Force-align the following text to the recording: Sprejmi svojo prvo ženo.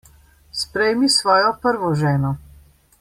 Sprejmi 0.61 1.07
svojo 1.17 1.51
prvo 1.67 1.93
ženo. 2.03 2.33